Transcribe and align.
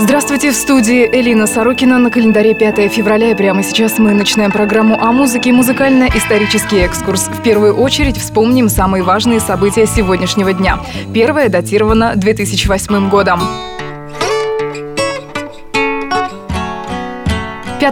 Здравствуйте, 0.00 0.52
в 0.52 0.54
студии 0.54 1.10
Элина 1.10 1.48
Сорокина 1.48 1.98
на 1.98 2.08
календаре 2.08 2.54
5 2.54 2.88
февраля. 2.92 3.32
И 3.32 3.34
прямо 3.34 3.64
сейчас 3.64 3.98
мы 3.98 4.12
начинаем 4.12 4.52
программу 4.52 4.96
о 4.96 5.10
музыке 5.10 5.50
«Музыкально-исторический 5.50 6.78
экскурс». 6.78 7.26
В 7.26 7.42
первую 7.42 7.74
очередь 7.74 8.16
вспомним 8.16 8.68
самые 8.68 9.02
важные 9.02 9.40
события 9.40 9.86
сегодняшнего 9.86 10.52
дня. 10.52 10.78
Первое 11.12 11.48
датировано 11.48 12.14
2008 12.14 13.10
годом. 13.10 13.40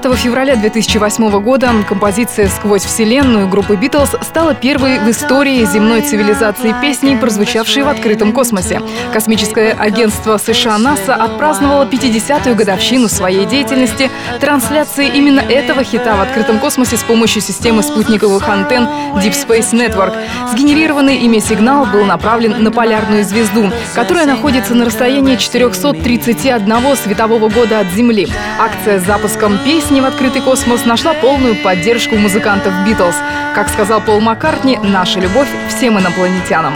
5 0.03 0.15
февраля 0.15 0.57
2008 0.57 1.41
года 1.41 1.73
композиция 1.89 2.49
«Сквозь 2.49 2.85
вселенную» 2.85 3.49
группы 3.49 3.77
«Битлз» 3.77 4.11
стала 4.21 4.55
первой 4.55 4.99
в 4.99 5.09
истории 5.09 5.65
земной 5.65 6.03
цивилизации 6.03 6.75
песней, 6.83 7.17
прозвучавшей 7.17 7.83
в 7.83 7.89
открытом 7.89 8.35
космосе. 8.35 8.83
Космическое 9.11 9.73
агентство 9.73 10.37
США 10.37 10.77
НАСА 10.77 11.15
отпраздновало 11.15 11.87
50-ю 11.87 12.55
годовщину 12.55 13.09
своей 13.09 13.47
деятельности 13.47 14.11
трансляции 14.39 15.09
именно 15.09 15.41
этого 15.41 15.83
хита 15.83 16.15
в 16.15 16.21
открытом 16.21 16.59
космосе 16.59 16.99
с 16.99 17.03
помощью 17.03 17.41
системы 17.41 17.83
спутниковых 17.83 18.47
антенн 18.47 18.87
Deep 19.15 19.33
Space 19.33 19.73
Network. 19.73 20.15
Сгенерированный 20.53 21.17
ими 21.17 21.39
сигнал 21.39 21.87
был 21.87 22.05
направлен 22.05 22.63
на 22.63 22.71
полярную 22.71 23.25
звезду, 23.25 23.73
которая 23.95 24.27
находится 24.27 24.75
на 24.75 24.85
расстоянии 24.85 25.37
431 25.37 26.97
светового 27.03 27.49
года 27.49 27.81
от 27.81 27.87
Земли. 27.95 28.29
Акция 28.59 29.01
с 29.01 29.07
запуском 29.07 29.57
песни 29.65 29.86
песни 29.87 30.01
в 30.01 30.05
открытый 30.05 30.43
космос 30.43 30.85
нашла 30.85 31.15
полную 31.15 31.55
поддержку 31.63 32.17
музыкантов 32.17 32.73
Битлз. 32.85 33.15
Как 33.55 33.69
сказал 33.69 34.01
Пол 34.01 34.21
Маккартни, 34.21 34.77
наша 34.83 35.21
любовь 35.21 35.49
всем 35.69 35.97
инопланетянам. 35.97 36.75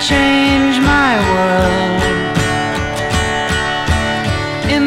Change 0.00 0.78
my 0.80 1.16
world. 1.34 2.13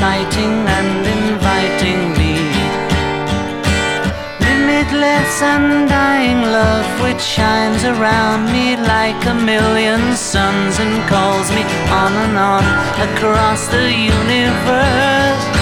Inciting 0.00 0.66
and 0.66 1.06
inviting 1.06 2.12
me. 2.16 2.32
Limitless 4.40 5.42
undying 5.42 6.40
love 6.40 6.88
which 7.02 7.20
shines 7.20 7.84
around 7.84 8.46
me 8.46 8.76
like 8.76 9.26
a 9.26 9.34
million 9.34 10.16
suns 10.16 10.78
and 10.80 11.06
calls 11.06 11.50
me 11.50 11.62
on 11.92 12.12
and 12.14 12.38
on 12.38 12.64
across 13.10 13.68
the 13.68 13.92
universe. 13.92 15.59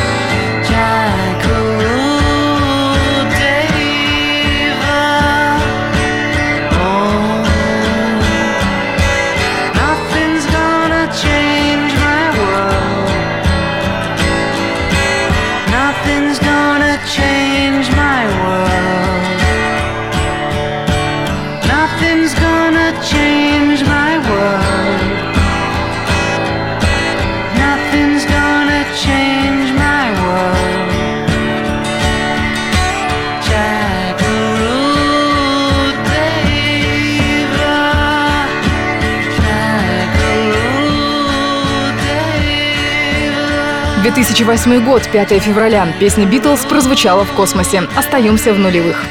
2008 44.19 44.85
год, 44.85 45.09
5 45.13 45.41
февраля. 45.41 45.87
Песня 46.01 46.27
«Битлз» 46.27 46.65
прозвучала 46.65 47.25
в 47.25 47.31
космосе. 47.35 47.85
Остаемся 47.97 48.53
в 48.53 48.59
нулевых. 48.59 49.05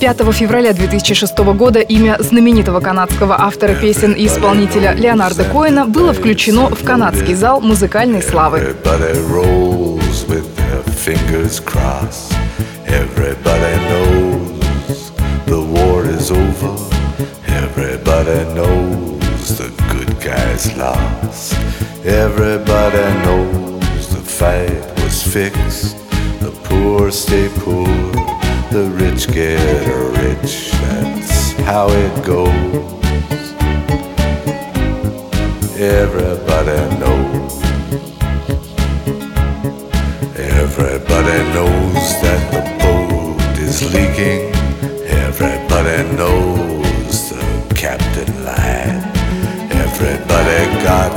5 0.00 0.34
февраля 0.34 0.72
2006 0.72 1.38
года 1.38 1.78
имя 1.78 2.16
знаменитого 2.18 2.80
канадского 2.80 3.40
автора 3.40 3.76
песен 3.76 4.12
и 4.14 4.26
исполнителя 4.26 4.92
Леонарда 4.94 5.44
Коэна 5.44 5.86
было 5.86 6.12
включено 6.12 6.68
в 6.70 6.82
канадский 6.82 7.34
зал 7.34 7.60
музыкальной 7.60 8.22
славы. 8.22 8.74
The 19.46 19.75
guys 20.26 20.76
lost. 20.76 21.54
Everybody 22.04 23.06
knows 23.24 24.08
the 24.08 24.20
fight 24.20 24.82
was 25.00 25.22
fixed. 25.22 25.96
The 26.40 26.50
poor 26.64 27.12
stay 27.12 27.48
poor. 27.58 27.86
The 28.74 28.90
rich 29.02 29.28
get 29.28 29.86
rich. 30.24 30.72
That's 30.82 31.52
how 31.68 31.86
it 31.90 32.14
goes. 32.24 33.44
Everybody 35.78 36.80
knows. 36.98 37.52
Everybody 40.60 41.38
knows 41.54 42.04
that 42.24 42.42
the 42.54 42.62
boat 42.82 43.58
is 43.60 43.78
leaking. 43.94 44.52
Everybody 45.06 46.16
knows 46.16 46.75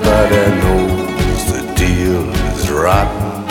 Everybody 0.00 0.60
knows 0.62 1.52
the 1.52 1.74
deal 1.74 2.30
is 2.52 2.70
rotten. 2.70 3.42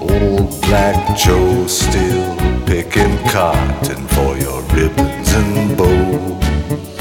Old 0.00 0.60
Black 0.62 1.16
Joe 1.16 1.66
still 1.66 2.36
picking 2.64 3.18
cotton 3.28 4.06
for 4.08 4.36
your 4.38 4.62
ribbons 4.74 5.32
and 5.34 5.76
bows. 5.76 6.98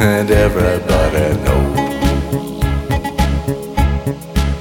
And 0.00 0.30
everybody 0.30 1.34
knows. 1.42 2.62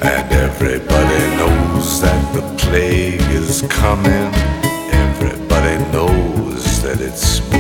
And 0.02 0.32
everybody 0.32 1.22
knows 1.38 2.02
that 2.02 2.34
the 2.34 2.42
plague 2.58 3.22
is 3.30 3.62
coming. 3.70 4.34
Everybody 4.92 5.78
knows 5.92 6.82
that 6.82 7.02
it's 7.02 7.51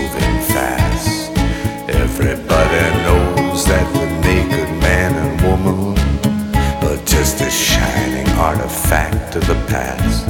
artifact 8.41 9.35
of 9.35 9.45
the 9.45 9.59
past. 9.69 10.27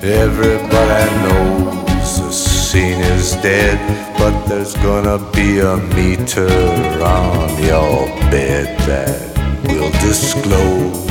Everybody 0.00 1.04
knows 1.24 2.20
the 2.20 2.30
scene 2.30 3.00
is 3.00 3.32
dead, 3.42 3.78
but 4.16 4.46
there's 4.46 4.74
gonna 4.76 5.18
be 5.32 5.58
a 5.58 5.76
meter 5.96 6.54
on 7.02 7.48
your 7.70 8.06
bed 8.30 8.78
that 8.86 9.18
will 9.66 9.90
disclose 10.06 11.02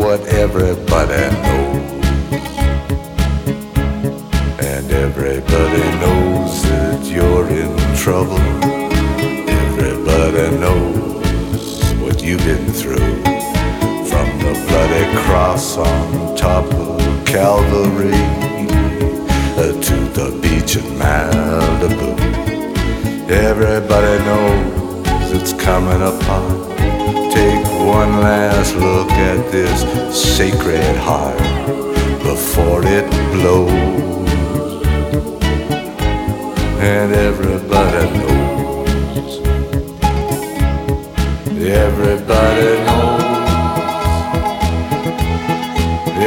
what 0.00 0.20
everybody 0.28 1.24
knows. 1.42 1.65
Cross 15.36 15.76
on 15.76 16.34
top 16.34 16.64
of 16.72 17.26
Calvary 17.26 18.22
uh, 19.60 19.72
to 19.86 19.96
the 20.16 20.28
beach 20.40 20.76
in 20.76 20.86
Malibu. 21.00 22.10
Everybody 23.28 24.14
knows 24.28 25.32
it's 25.36 25.52
coming 25.52 26.00
apart. 26.12 26.78
Take 27.36 27.62
one 27.98 28.12
last 28.28 28.76
look 28.76 29.10
at 29.10 29.52
this 29.52 29.78
sacred 30.36 30.96
heart 31.08 31.36
before 32.22 32.80
it 32.98 33.06
blows. 33.34 34.86
And 36.92 37.12
everybody 37.12 38.04
knows. 38.20 39.32
Everybody 41.84 42.70
knows. 42.86 43.25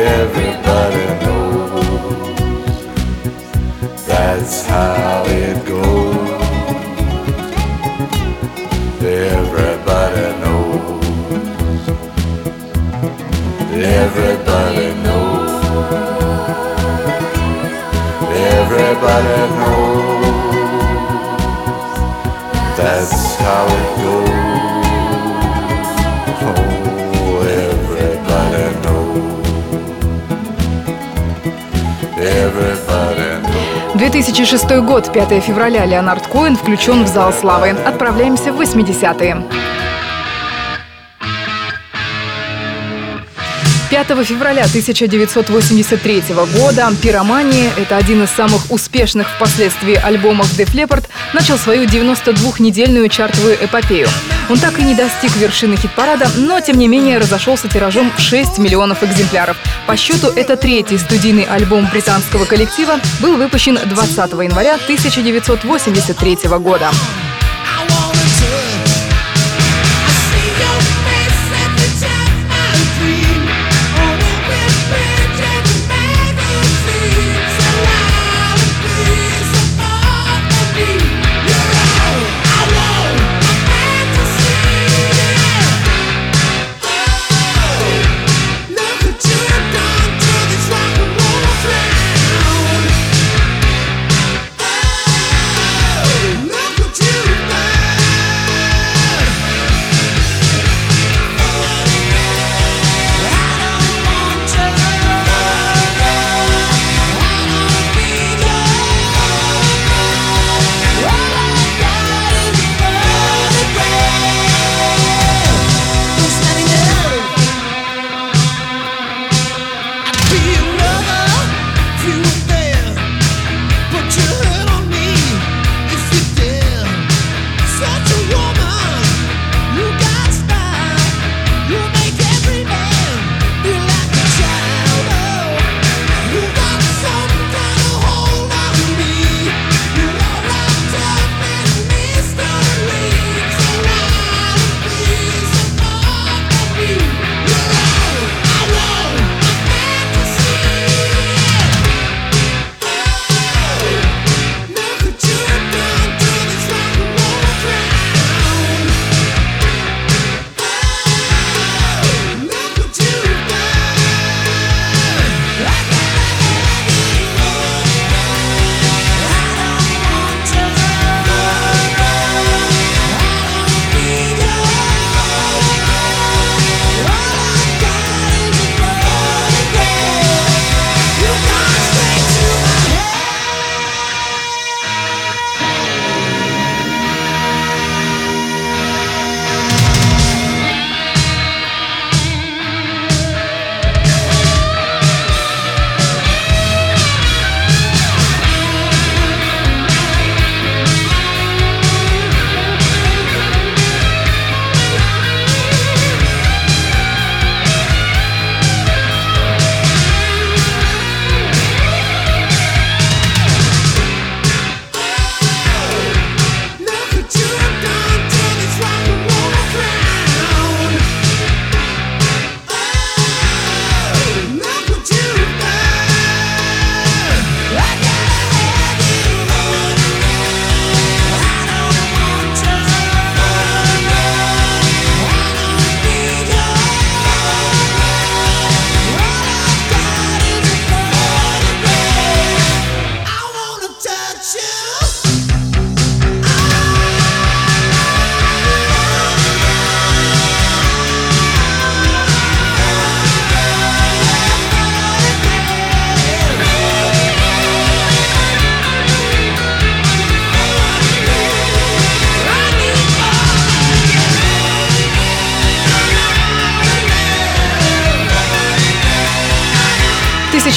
Everybody 0.02 1.06
knows. 1.26 2.86
That's 4.08 4.66
how 4.66 5.26
it 5.28 5.66
goes. 5.68 6.09
2006 34.40 34.86
год, 34.86 35.12
5 35.12 35.44
февраля. 35.44 35.86
Леонард 35.86 36.26
Коэн 36.28 36.56
включен 36.56 37.04
в 37.04 37.08
зал 37.08 37.34
славы. 37.34 37.72
Отправляемся 37.72 38.54
в 38.54 38.62
80-е. 38.62 39.44
5 43.90 44.08
февраля 44.26 44.64
1983 44.64 46.24
года 46.56 46.90
«Пиромания»— 47.02 47.70
это 47.78 47.98
один 47.98 48.24
из 48.24 48.30
самых 48.30 48.72
успешных 48.72 49.28
впоследствии 49.28 49.96
альбомов 49.96 50.58
Def 50.58 50.74
Leppard, 50.74 51.10
начал 51.34 51.58
свою 51.58 51.84
92-недельную 51.84 53.10
чартовую 53.10 53.56
эпопею. 53.56 54.08
Он 54.50 54.58
так 54.58 54.80
и 54.80 54.84
не 54.84 54.96
достиг 54.96 55.36
вершины 55.36 55.76
хит-парада, 55.76 56.28
но, 56.38 56.60
тем 56.60 56.78
не 56.78 56.88
менее, 56.88 57.20
разошелся 57.20 57.68
тиражом 57.68 58.12
в 58.16 58.20
6 58.20 58.58
миллионов 58.58 59.04
экземпляров. 59.04 59.58
По 59.86 59.96
счету, 59.96 60.28
это 60.28 60.58
третий 60.58 60.98
студийный 60.98 61.44
альбом 61.44 61.88
британского 61.92 62.46
коллектива, 62.46 63.00
был 63.20 63.38
выпущен 63.38 63.78
20 63.86 64.18
января 64.18 64.76
1983 64.76 66.38
года. 66.60 66.90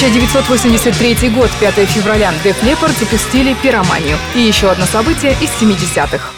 1983 0.03 1.29
год, 1.29 1.49
5 1.61 1.75
февраля. 1.87 2.33
Деф 2.43 2.61
Лепард 2.61 2.91
запустили 2.97 3.55
пироманию. 3.63 4.17
И 4.35 4.41
еще 4.41 4.69
одно 4.69 4.85
событие 4.85 5.31
из 5.39 5.49
70-х. 5.61 6.33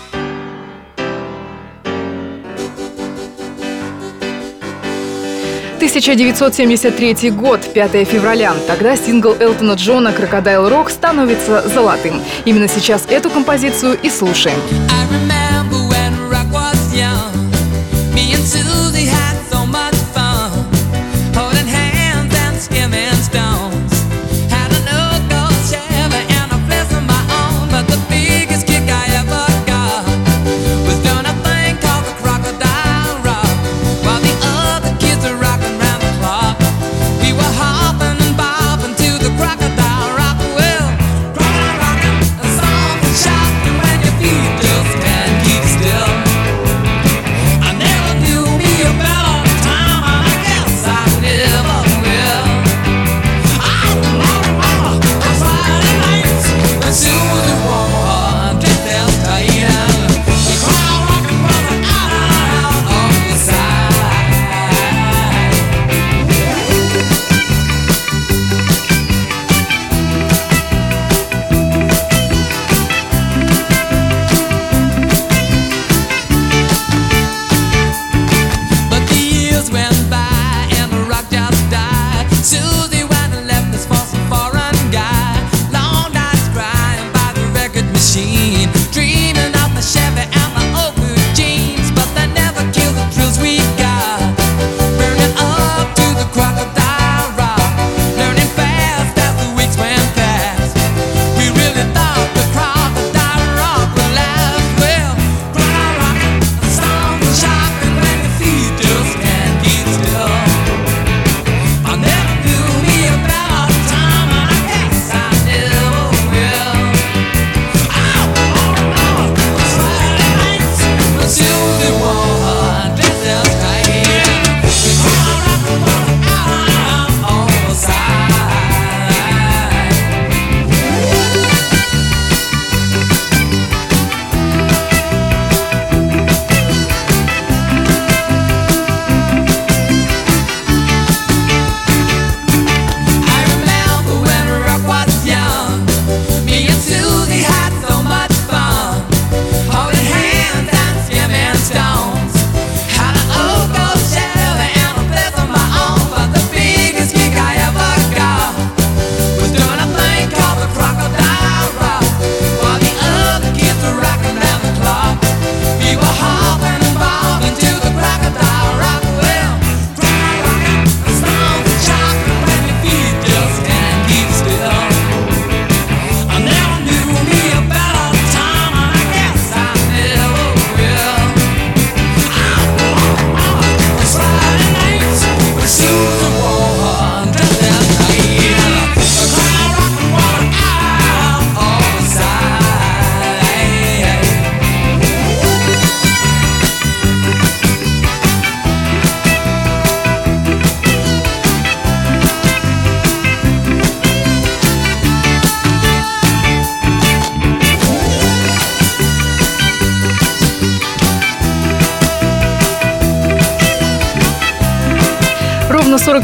В 5.73 5.77
1973 5.77 7.31
год, 7.31 7.61
5 7.73 8.07
февраля. 8.07 8.53
Тогда 8.67 8.95
сингл 8.95 9.35
Элтона 9.39 9.73
Джона 9.73 10.13
«Крокодайл 10.13 10.69
Рок» 10.69 10.91
становится 10.91 11.67
золотым. 11.67 12.21
Именно 12.45 12.67
сейчас 12.67 13.07
эту 13.09 13.31
композицию 13.31 13.97
и 13.99 14.11
слушаем. 14.11 14.59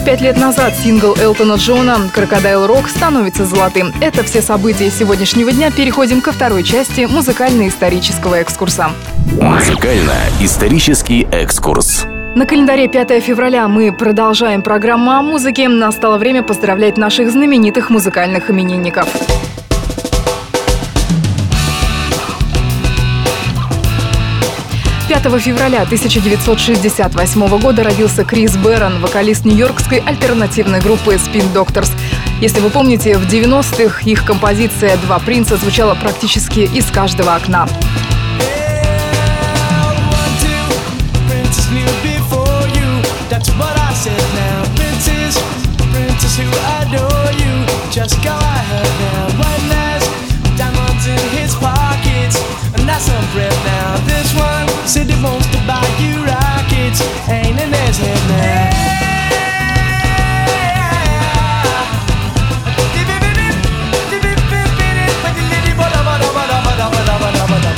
пять 0.05 0.21
лет 0.21 0.37
назад 0.37 0.73
сингл 0.75 1.15
Элтона 1.15 1.55
Джона 1.55 1.97
«Крокодайл 2.13 2.65
Рок» 2.65 2.87
становится 2.87 3.45
золотым. 3.45 3.93
Это 4.01 4.23
все 4.23 4.41
события 4.41 4.89
сегодняшнего 4.89 5.51
дня. 5.51 5.71
Переходим 5.71 6.21
ко 6.21 6.31
второй 6.31 6.63
части 6.63 7.05
музыкально-исторического 7.05 8.35
экскурса. 8.35 8.91
Музыкально-исторический 9.39 11.27
экскурс. 11.31 12.05
На 12.35 12.45
календаре 12.45 12.87
5 12.87 13.21
февраля 13.21 13.67
мы 13.67 13.91
продолжаем 13.91 14.61
программу 14.61 15.11
о 15.11 15.21
музыке. 15.21 15.67
Настало 15.67 16.17
время 16.17 16.41
поздравлять 16.43 16.97
наших 16.97 17.29
знаменитых 17.29 17.89
музыкальных 17.89 18.49
именинников. 18.49 19.07
5 25.11 25.23
февраля 25.41 25.81
1968 25.81 27.59
года 27.59 27.83
родился 27.83 28.23
Крис 28.23 28.55
Бэрон, 28.55 29.01
вокалист 29.01 29.43
нью-йоркской 29.43 29.97
альтернативной 29.99 30.79
группы 30.79 31.15
Spin 31.15 31.51
Doctors. 31.53 31.89
Если 32.39 32.61
вы 32.61 32.69
помните, 32.69 33.17
в 33.17 33.27
90-х 33.27 34.03
их 34.05 34.23
композиция 34.23 34.95
«Два 34.95 35.19
принца» 35.19 35.57
звучала 35.57 35.95
практически 35.95 36.61
из 36.61 36.85
каждого 36.85 37.35
окна. 37.35 37.67
Just 47.91 48.15
go 48.23 48.31
ahead 48.31 49.27
now. 49.27 49.30
said 54.91 55.09
it 55.09 55.23
wants 55.23 55.47
to 55.47 55.57
buy 55.65 55.87
you 56.03 56.19
rockets, 56.25 56.99
ain't 57.29 57.57
an 57.63 57.71
head 57.71 58.21
now. 58.27 58.91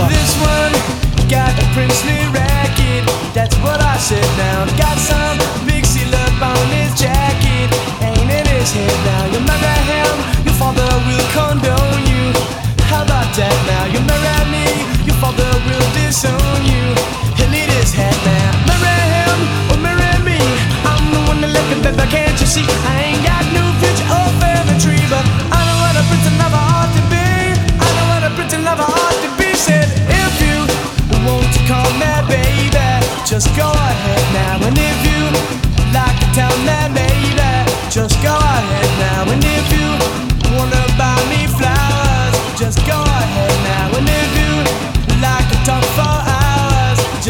This 0.09 0.31
one 0.41 0.73
got 1.29 1.53
a 1.53 1.65
princely 1.77 2.17
racket, 2.33 3.05
that's 3.31 3.55
what 3.57 3.79
I 3.79 3.95
said 3.97 4.25
now. 4.35 4.65
Got 4.75 4.97
some 4.97 5.37
pixie 5.69 6.09
love 6.09 6.41
on 6.41 6.65
his 6.73 6.99
jacket, 6.99 7.69
ain't 8.01 8.31
in 8.37 8.47
his 8.57 8.73
head 8.73 9.05
now. 9.05 9.12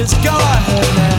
Just 0.03 0.21
go 0.21 0.35
ahead 0.35 1.12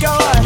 your 0.00 0.39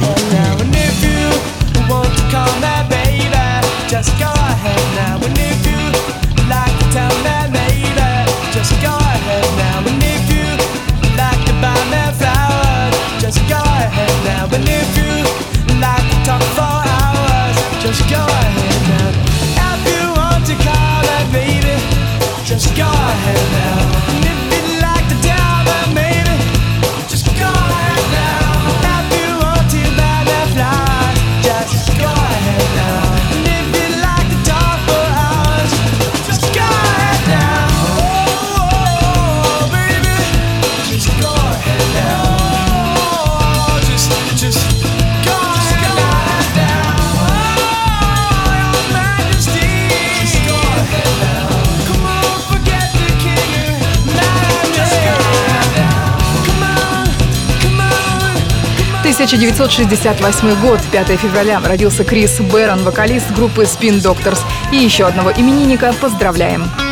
1968 59.25 60.61
год, 60.61 60.81
5 60.93 61.07
февраля, 61.19 61.59
родился 61.65 62.05
Крис 62.05 62.41
Бэрон, 62.41 62.83
вокалист 62.83 63.33
группы 63.33 63.63
Spin 63.63 64.03
Doctors. 64.03 64.41
И 64.71 64.77
еще 64.77 65.07
одного 65.07 65.33
именинника 65.33 65.95
поздравляем! 65.99 66.84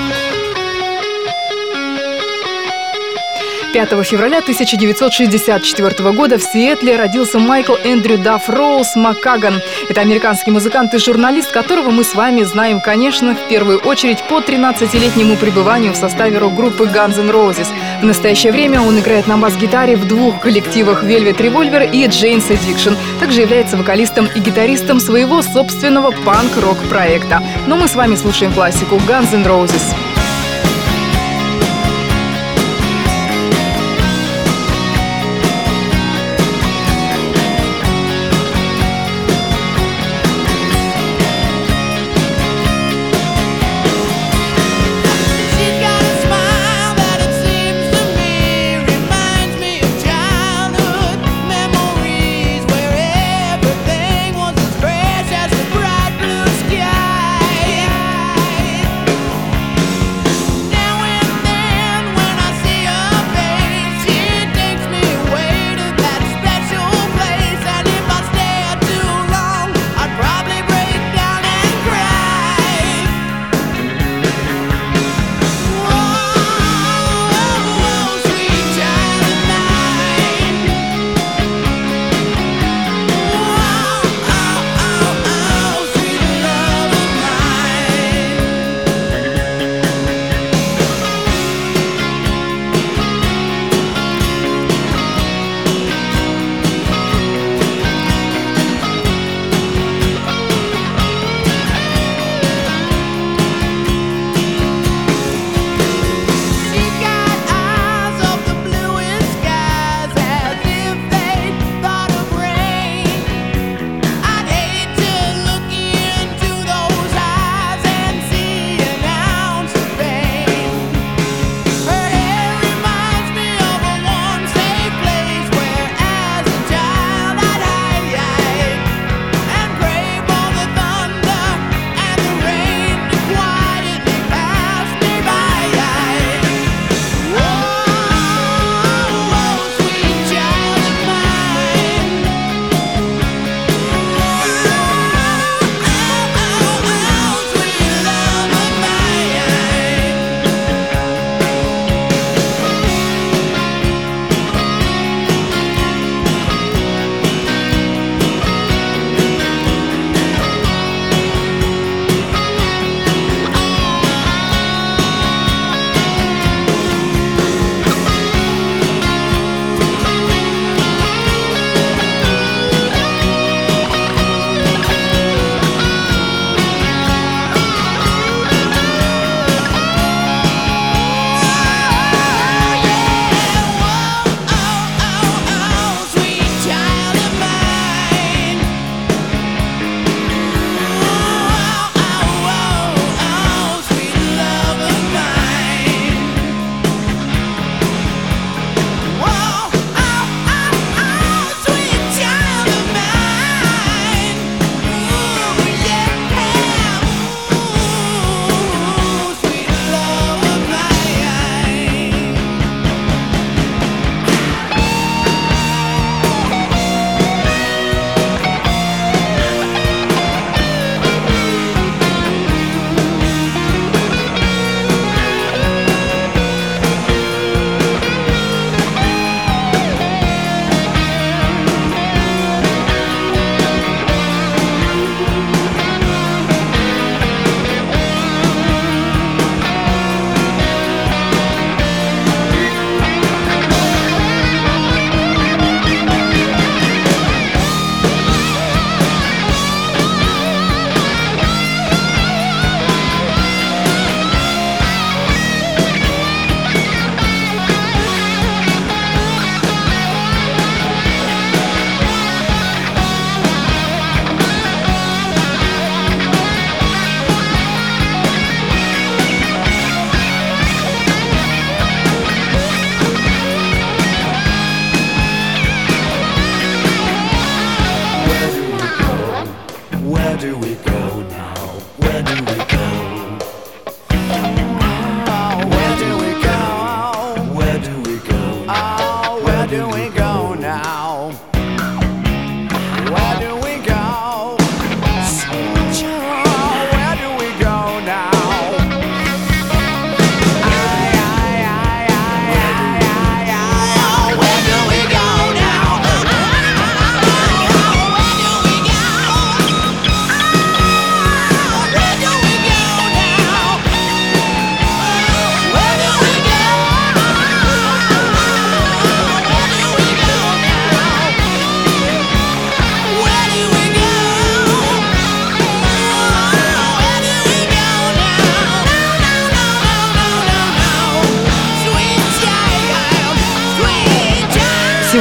5 3.73 4.05
февраля 4.05 4.39
1964 4.41 6.13
года 6.13 6.37
в 6.37 6.43
Сиэтле 6.43 6.97
родился 6.97 7.39
Майкл 7.39 7.75
Эндрю 7.83 8.19
Дафф 8.19 8.51
Роуз 8.51 8.95
Маккаган. 8.97 9.63
Это 9.89 10.03
американский 10.03 10.51
музыкант 10.51 10.93
и 10.93 10.99
журналист, 10.99 11.51
которого 11.51 11.91
мы 11.91 12.05
с 12.05 12.15
вами 12.15 12.43
знаем, 12.43 12.83
конечно, 12.83 13.35
в 13.35 13.49
первую 13.49 13.79
очередь 13.79 14.23
по 14.29 14.41
13-летнему 14.41 15.37
пребыванию 15.37 15.95
в 15.95 15.97
составе 15.97 16.37
рок-группы 16.37 16.85
Guns 16.85 17.19
N' 17.19 17.31
Roses. 17.31 17.69
В 18.03 18.05
настоящее 18.05 18.53
время 18.53 18.83
он 18.83 18.99
играет 18.99 19.27
на 19.27 19.39
бас-гитаре 19.39 19.97
в 19.97 20.07
двух 20.07 20.41
коллективах 20.41 21.03
Velvet 21.03 21.39
Revolver 21.39 21.91
и 21.91 22.05
Jane's 22.05 22.49
Addiction. 22.51 22.95
Также 23.21 23.41
является 23.41 23.79
вокалистом 23.79 24.29
и 24.35 24.41
гитаристом 24.41 25.01
своего 25.01 25.41
собственного 25.41 26.11
панк-рок 26.27 26.77
проекта. 26.91 27.43
Но 27.67 27.77
мы 27.77 27.89
с 27.89 27.95
вами 27.95 28.17
слушаем 28.17 28.53
классику 28.53 28.97
Guns 28.97 29.33
N' 29.33 29.47
Roses. 29.47 30.12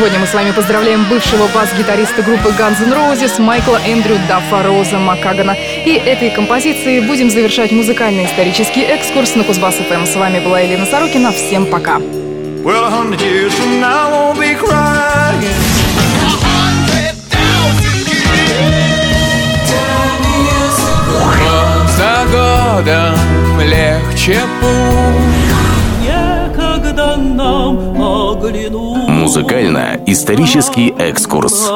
Сегодня 0.02 0.18
мы 0.18 0.26
с 0.26 0.34
вами 0.34 0.50
поздравляем 0.50 1.08
бывшего 1.08 1.48
бас-гитариста 1.54 2.24
группы 2.24 2.50
Guns 2.50 2.84
N' 2.84 2.92
Roses 2.92 3.40
Майкла 3.40 3.80
Эндрю 3.86 4.18
Даффа 4.28 4.64
Роза 4.64 4.98
Макагана. 4.98 5.56
И 5.86 5.92
этой 5.92 6.32
композицией 6.32 7.06
будем 7.06 7.30
завершать 7.30 7.72
музыкальный 7.72 8.26
исторический 8.26 8.82
экскурс 8.82 9.36
на 9.36 9.44
Кузбасс 9.44 9.76
ФМ. 9.76 10.08
С 10.08 10.16
вами 10.16 10.40
была 10.40 10.60
Елена 10.62 10.88
Сорокина. 10.88 11.32
Всем 11.32 11.68
пока. 11.68 12.00
Well, 12.64 12.84
a 12.84 12.90
hundred 12.90 13.22
years 13.22 13.54
from 13.54 13.80
now, 13.80 14.08
I 14.08 14.12
won't 14.12 14.40
be 14.40 14.56
crying. 14.56 15.46
Год 21.38 21.90
за 21.92 22.26
годом 22.32 23.62
легче 23.62 24.40
путь 24.60 25.62
Некогда 26.02 27.18
нам 27.18 28.02
оглянуть 28.02 29.11
Музыкально-исторический 29.32 30.89
экскурс. 30.89 31.72